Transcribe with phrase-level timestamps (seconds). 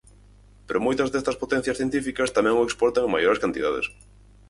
[0.67, 3.85] Pero moitas destas potencias científicas tamén o exportan en maiores cantidades.